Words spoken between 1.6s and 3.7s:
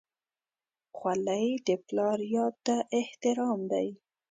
د پلار یاد ته احترام